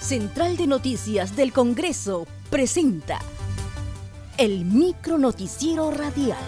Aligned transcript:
Central 0.00 0.56
de 0.56 0.66
Noticias 0.66 1.36
del 1.36 1.52
Congreso 1.52 2.26
presenta 2.48 3.20
el 4.38 4.64
micro 4.64 5.18
noticiero 5.18 5.90
radial. 5.90 6.38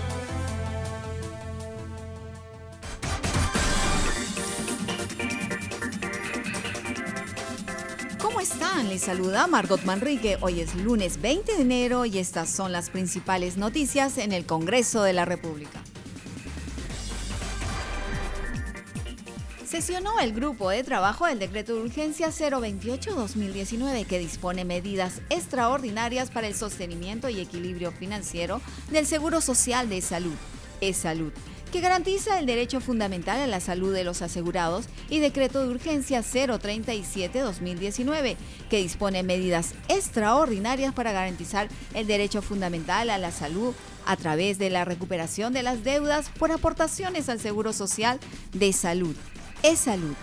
¿Cómo 8.18 8.40
están? 8.40 8.88
Les 8.88 9.02
saluda 9.02 9.46
Margot 9.46 9.84
Manrique. 9.84 10.38
Hoy 10.40 10.60
es 10.60 10.74
lunes 10.74 11.20
20 11.20 11.54
de 11.54 11.60
enero 11.62 12.06
y 12.06 12.18
estas 12.18 12.48
son 12.48 12.72
las 12.72 12.88
principales 12.88 13.58
noticias 13.58 14.16
en 14.16 14.32
el 14.32 14.46
Congreso 14.46 15.02
de 15.02 15.12
la 15.12 15.26
República. 15.26 15.82
Sesionó 19.72 20.20
el 20.20 20.34
grupo 20.34 20.68
de 20.68 20.84
trabajo 20.84 21.24
del 21.24 21.38
decreto 21.38 21.74
de 21.74 21.80
urgencia 21.80 22.28
028-2019 22.28 24.04
que 24.04 24.18
dispone 24.18 24.66
medidas 24.66 25.22
extraordinarias 25.30 26.30
para 26.30 26.46
el 26.46 26.54
sostenimiento 26.54 27.30
y 27.30 27.40
equilibrio 27.40 27.90
financiero 27.90 28.60
del 28.90 29.06
Seguro 29.06 29.40
Social 29.40 29.88
de 29.88 30.02
Salud, 30.02 30.34
E-Salud, 30.82 31.32
que 31.72 31.80
garantiza 31.80 32.38
el 32.38 32.44
derecho 32.44 32.82
fundamental 32.82 33.40
a 33.40 33.46
la 33.46 33.60
salud 33.60 33.94
de 33.94 34.04
los 34.04 34.20
asegurados 34.20 34.90
y 35.08 35.20
decreto 35.20 35.62
de 35.62 35.70
urgencia 35.70 36.20
037-2019 36.20 38.36
que 38.68 38.76
dispone 38.76 39.22
medidas 39.22 39.72
extraordinarias 39.88 40.92
para 40.92 41.12
garantizar 41.12 41.68
el 41.94 42.06
derecho 42.06 42.42
fundamental 42.42 43.08
a 43.08 43.16
la 43.16 43.30
salud 43.30 43.74
a 44.04 44.18
través 44.18 44.58
de 44.58 44.68
la 44.68 44.84
recuperación 44.84 45.54
de 45.54 45.62
las 45.62 45.82
deudas 45.82 46.28
por 46.38 46.52
aportaciones 46.52 47.30
al 47.30 47.40
Seguro 47.40 47.72
Social 47.72 48.20
de 48.52 48.74
Salud 48.74 49.16
es 49.62 49.80
salud. 49.80 50.14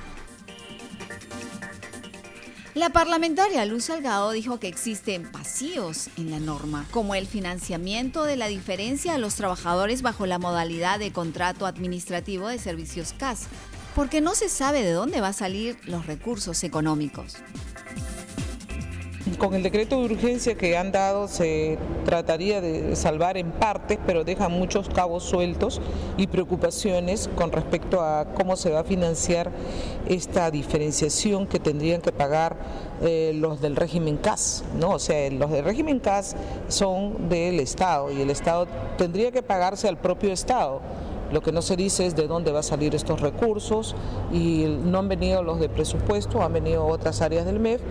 La 2.76 2.92
parlamentaria 2.92 3.66
Luz 3.66 3.86
Salgado 3.86 4.32
dijo 4.32 4.60
que 4.60 4.68
existen 4.68 5.32
vacíos 5.32 6.10
en 6.18 6.32
la 6.32 6.40
norma, 6.40 6.86
como 6.92 7.16
el 7.16 7.28
financiamiento 7.28 8.24
de 8.24 8.38
la 8.38 8.48
diferencia 8.48 9.16
a 9.16 9.18
los 9.18 9.36
trabajadores 9.36 10.02
bajo 10.02 10.26
la 10.26 10.40
modalidad 10.40 11.00
de 11.00 11.12
contrato 11.12 11.66
administrativo 11.66 12.48
de 12.48 12.60
servicios 12.60 13.14
CAS, 13.18 13.48
porque 13.96 14.22
no 14.22 14.36
se 14.36 14.50
sabe 14.50 14.84
de 14.84 14.92
dónde 14.92 15.20
va 15.20 15.30
a 15.30 15.34
salir 15.34 15.78
los 15.86 16.06
recursos 16.06 16.64
económicos. 16.64 17.36
Con 19.40 19.54
el 19.54 19.64
decreto 19.64 19.98
de 20.00 20.14
urgencia 20.14 20.56
que 20.56 20.78
han 20.78 20.92
dado 20.92 21.30
se 21.30 21.78
trataría 22.04 22.60
de 22.60 22.98
salvar 22.98 23.38
en 23.38 23.52
partes, 23.52 23.98
pero 24.06 24.26
deja 24.26 24.50
muchos 24.50 24.90
cabos 24.90 25.24
sueltos 25.24 25.80
y 26.18 26.28
preocupaciones 26.28 27.30
con 27.38 27.54
respecto 27.54 28.02
a 28.02 28.34
cómo 28.34 28.58
se 28.58 28.70
va 28.70 28.82
a 28.82 28.84
financiar 28.84 29.50
esta 30.10 30.52
diferenciación 30.52 31.48
que 31.48 31.58
tendrían 31.58 32.02
que 32.02 32.12
pagar 32.12 32.58
eh, 33.02 33.32
los 33.34 33.62
del 33.62 33.78
régimen 33.78 34.18
CAS. 34.18 34.66
¿no? 34.78 34.90
O 34.90 35.00
sea, 35.00 35.32
los 35.32 35.50
del 35.52 35.64
régimen 35.64 36.00
CAS 36.00 36.36
son 36.68 37.30
del 37.30 37.62
Estado 37.62 38.12
y 38.12 38.22
el 38.22 38.32
Estado 38.32 38.68
tendría 38.98 39.32
que 39.32 39.42
pagarse 39.42 39.88
al 39.88 39.96
propio 39.96 40.34
Estado 40.34 40.82
lo 41.32 41.42
que 41.42 41.52
no 41.52 41.62
se 41.62 41.76
dice 41.76 42.06
es 42.06 42.16
de 42.16 42.28
dónde 42.28 42.52
va 42.52 42.60
a 42.60 42.64
salir 42.64 42.96
estos 42.96 43.22
recursos 43.22 43.96
y 44.32 44.66
no 44.84 45.00
han 45.00 45.08
venido 45.08 45.44
los 45.44 45.60
de 45.60 45.70
presupuesto, 45.70 46.42
han 46.42 46.54
venido 46.54 46.86
otras 46.86 47.22
áreas 47.22 47.46
del 47.46 47.60
MEF, 47.60 47.82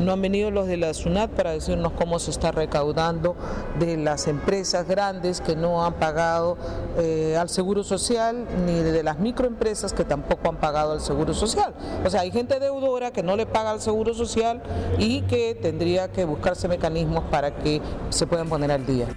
no 0.00 0.12
han 0.12 0.22
venido 0.22 0.50
los 0.50 0.66
de 0.66 0.76
la 0.76 0.94
SUNAT 0.94 1.30
para 1.30 1.52
decirnos 1.52 1.92
cómo 1.92 2.18
se 2.18 2.30
está 2.30 2.52
recaudando 2.52 3.36
de 3.78 3.96
las 3.96 4.26
empresas 4.26 4.86
grandes 4.86 5.40
que 5.40 5.56
no 5.56 5.84
han 5.84 5.94
pagado 5.94 6.56
eh, 6.98 7.36
al 7.38 7.48
Seguro 7.48 7.84
Social, 7.84 8.46
ni 8.66 8.74
de 8.74 9.02
las 9.02 9.18
microempresas 9.18 9.92
que 9.92 10.04
tampoco 10.04 10.48
han 10.48 10.56
pagado 10.56 10.92
al 10.92 11.00
Seguro 11.00 11.34
Social. 11.34 11.74
O 12.04 12.10
sea, 12.10 12.20
hay 12.22 12.30
gente 12.30 12.58
deudora 12.60 13.12
que 13.12 13.22
no 13.22 13.36
le 13.36 13.46
paga 13.46 13.70
al 13.70 13.80
Seguro 13.80 14.14
Social 14.14 14.62
y 14.98 15.22
que 15.22 15.54
tendría 15.54 16.08
que 16.08 16.24
buscarse 16.24 16.68
mecanismos 16.68 17.24
para 17.30 17.54
que 17.54 17.80
se 18.10 18.26
puedan 18.26 18.48
poner 18.48 18.72
al 18.72 18.86
día. 18.86 19.08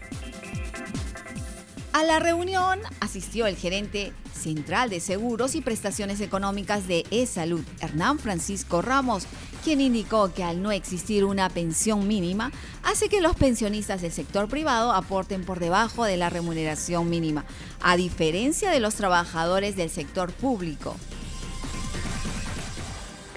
A 2.01 2.03
la 2.03 2.17
reunión 2.17 2.79
asistió 2.99 3.45
el 3.45 3.55
gerente 3.55 4.11
central 4.33 4.89
de 4.89 4.99
seguros 4.99 5.53
y 5.53 5.61
prestaciones 5.61 6.19
económicas 6.19 6.87
de 6.87 7.05
E-Salud, 7.11 7.63
Hernán 7.79 8.17
Francisco 8.17 8.81
Ramos, 8.81 9.27
quien 9.63 9.81
indicó 9.81 10.33
que 10.33 10.43
al 10.43 10.63
no 10.63 10.71
existir 10.71 11.25
una 11.25 11.47
pensión 11.51 12.07
mínima, 12.07 12.51
hace 12.81 13.07
que 13.07 13.21
los 13.21 13.35
pensionistas 13.35 14.01
del 14.01 14.11
sector 14.11 14.47
privado 14.47 14.93
aporten 14.93 15.45
por 15.45 15.59
debajo 15.59 16.03
de 16.03 16.17
la 16.17 16.31
remuneración 16.31 17.07
mínima, 17.07 17.45
a 17.83 17.95
diferencia 17.97 18.71
de 18.71 18.79
los 18.79 18.95
trabajadores 18.95 19.75
del 19.75 19.91
sector 19.91 20.31
público 20.31 20.95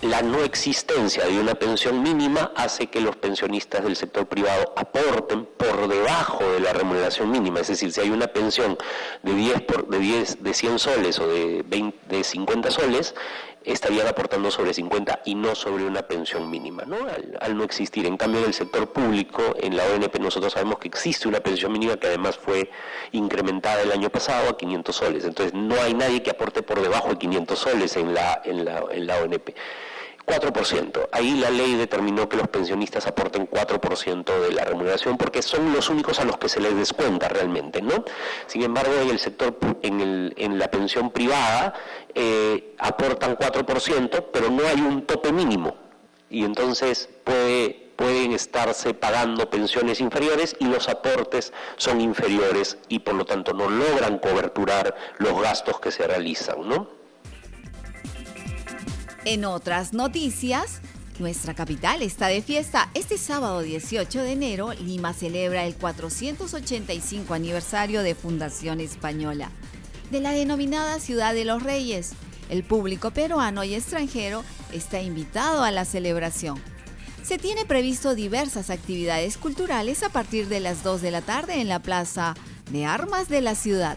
la 0.05 0.23
no 0.23 0.43
existencia 0.43 1.25
de 1.25 1.39
una 1.39 1.55
pensión 1.55 2.03
mínima 2.03 2.53
hace 2.57 2.89
que 2.89 3.01
los 3.01 3.17
pensionistas 3.17 3.85
del 3.85 3.97
sector 3.97 4.27
privado 4.27 4.75
aporten 4.77 5.47
por 5.57 5.89
debajo 5.89 6.45
de 6.53 6.61
la 6.61 6.73
remuneración 6.73 7.31
mínima. 7.31 7.61
Es 7.61 7.69
decir, 7.69 7.93
si 7.93 8.01
hay 8.03 8.11
una 8.11 8.27
pensión 8.27 8.77
de 9.23 9.35
10, 9.35 9.63
por, 9.63 9.89
de, 9.89 9.99
10 9.99 10.43
de 10.43 10.55
100 10.55 10.79
soles 10.79 11.19
o 11.19 11.27
de, 11.27 11.63
20, 11.67 11.99
de 12.09 12.23
50 12.23 12.71
soles, 12.71 13.15
estarían 13.65 14.07
aportando 14.07 14.51
sobre 14.51 14.75
50 14.75 15.23
y 15.25 15.35
no 15.35 15.55
sobre 15.55 15.85
una 15.85 16.03
pensión 16.03 16.51
mínima, 16.51 16.85
¿no? 16.85 16.99
Al, 17.41 17.57
no 17.57 17.65
existir. 17.65 18.05
En 18.05 18.19
cambio, 18.19 18.41
en 18.41 18.47
el 18.49 18.55
sector 18.55 18.93
público, 18.93 19.55
en 19.59 19.75
la 19.75 19.85
ONP, 19.87 20.19
nosotros 20.19 20.53
sabemos 20.53 20.79
que 20.79 20.89
existe 20.89 21.29
una 21.29 21.41
pensión 21.41 21.73
mínima 21.73 21.97
que 21.97 22.09
además 22.09 22.37
fue 22.37 22.71
incrementada 23.13 23.81
el 23.83 23.93
año 23.93 24.11
pasado 24.11 24.51
a 24.51 24.57
500 24.59 24.95
soles. 24.95 25.25
Entonces, 25.25 25.55
no 25.55 25.81
hay 25.81 25.95
nadie 25.95 26.23
que 26.23 26.31
aporte 26.31 26.63
por 26.63 26.83
debajo 26.83 27.09
de 27.09 27.17
500 27.17 27.59
soles 27.59 27.97
en 27.97 28.13
la, 28.13 28.43
en 28.45 29.07
la 29.07 29.17
ONP. 29.23 29.55
4%. 30.27 31.09
Ahí 31.13 31.39
la 31.39 31.51
ley 31.51 31.75
determinó 31.75 32.29
que 32.29 32.37
los 32.37 32.49
pensionistas 32.49 33.07
aporten 33.07 33.49
4% 33.49 34.41
de 34.41 34.53
la 34.53 34.65
remuneración 34.65 35.17
porque 35.17 35.43
son 35.43 35.73
los 35.73 35.91
únicos 35.91 36.19
a 36.19 36.25
los 36.25 36.39
que 36.39 36.49
se 36.49 36.61
les 36.61 36.75
descuenta 36.77 37.29
realmente, 37.29 37.83
¿no? 37.83 38.05
Sin 38.47 38.63
embargo, 38.63 38.93
en 39.03 39.11
el 39.11 39.19
sector, 39.19 39.57
en, 39.83 40.59
la 40.59 40.71
pensión 40.71 41.11
privada, 41.11 41.75
eh, 42.15 42.75
aportan 42.79 43.37
4%, 43.37 44.27
pero 44.33 44.51
no 44.51 44.67
hay 44.67 44.81
un 44.81 45.03
tope 45.03 45.33
mínimo. 45.33 45.77
Y 46.31 46.45
entonces 46.45 47.09
puede, 47.25 47.93
pueden 47.97 48.33
estarse 48.33 48.95
pagando 48.95 49.51
pensiones 49.51 50.01
inferiores 50.01 50.57
y 50.59 50.67
los 50.67 50.89
aportes 50.89 51.53
son 51.77 52.01
inferiores 52.01 52.79
y 52.89 53.01
por 53.01 53.15
lo 53.15 53.25
tanto 53.25 53.53
no 53.53 53.69
logran 53.69 54.19
coberturar 54.19 54.95
los 55.19 55.41
gastos 55.41 55.81
que 55.81 55.91
se 55.91 56.07
realizan, 56.07 56.67
¿no? 56.69 57.04
En 59.27 59.47
otras 59.47 59.95
noticias, 59.95 60.81
nuestra 61.19 61.55
capital 61.55 62.03
está 62.03 62.27
de 62.27 62.43
fiesta. 62.43 62.91
Este 62.93 63.17
sábado 63.17 63.63
18 63.63 64.21
de 64.21 64.33
enero, 64.33 64.75
Lima 64.75 65.15
celebra 65.15 65.65
el 65.65 65.75
485 65.77 67.33
aniversario 67.33 68.03
de 68.03 68.15
Fundación 68.15 68.81
Española, 68.81 69.51
de 70.11 70.21
la 70.21 70.33
denominada 70.33 71.01
Ciudad 71.01 71.33
de 71.33 71.47
los 71.47 71.63
Reyes. 71.63 72.13
El 72.51 72.65
público 72.65 73.13
peruano 73.13 73.65
y 73.65 73.75
extranjero 73.75 74.45
está 74.75 75.01
invitado 75.01 75.63
a 75.63 75.71
la 75.71 75.87
celebración. 75.87 76.61
Se 77.23 77.39
tiene 77.39 77.65
previsto 77.65 78.15
diversas 78.15 78.69
actividades 78.69 79.39
culturales 79.39 80.03
a 80.03 80.11
partir 80.11 80.49
de 80.49 80.61
las 80.61 80.83
2 80.83 81.01
de 81.01 81.11
la 81.11 81.23
tarde 81.23 81.63
en 81.63 81.71
la 81.71 81.81
Plaza 81.81 82.35
de 82.71 82.85
Armas 82.85 83.31
de 83.31 83.41
la 83.41 83.55
ciudad. 83.55 83.97